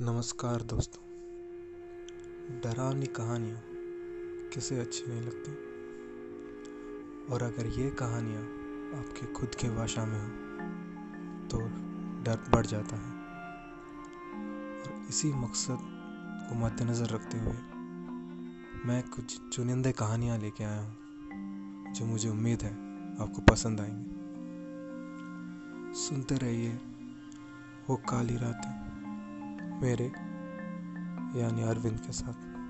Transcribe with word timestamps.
नमस्कार 0.00 0.62
दोस्तों। 0.62 1.02
डरावनी 2.60 3.06
कहानियाँ 3.06 3.60
किसे 4.54 4.80
अच्छी 4.80 5.04
नहीं 5.08 5.22
लगती? 5.22 5.52
और 7.32 7.42
अगर 7.42 7.66
ये 7.66 7.90
कहानियाँ 7.90 8.42
आपके 8.98 9.26
खुद 9.26 9.54
के 9.54 9.68
भाषा 9.70 10.04
में 10.04 10.18
हो 10.20 10.28
तो 11.48 11.58
डर 12.22 12.50
बढ़ 12.50 12.66
जाता 12.66 12.96
है। 12.96 13.12
और 14.82 15.06
इसी 15.08 15.32
मकसद 15.32 15.78
को 16.48 16.54
मद्देनज़र 16.54 17.06
रखते 17.06 17.38
हुए 17.38 17.56
मैं 18.84 19.02
कुछ 19.08 19.48
चुनिंदे 19.48 19.92
कहानियाँ 19.92 20.38
लेके 20.38 20.64
आया 20.64 20.80
हूँ, 20.80 20.96
जो 21.94 22.06
मुझे 22.06 22.28
उम्मीद 22.28 22.62
है 22.62 22.72
आपको 23.22 23.42
पसंद 23.42 23.80
आएँगी। 23.80 24.10
सुनते 25.98 26.34
रहिए 26.34 26.72
वो 27.90 27.96
काली 27.96 28.36
रातें। 28.36 28.85
मेरे 29.82 30.12
यानी 31.40 31.62
अरविंद 31.62 32.00
के 32.00 32.12
साथ। 32.12 32.65